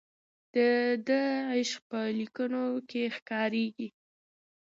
[0.55, 0.55] د
[1.07, 1.21] ده
[1.55, 3.67] عشق په لیکنو کې ښکاري.